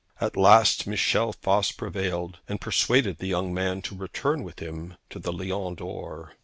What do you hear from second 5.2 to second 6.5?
Lion d'Or.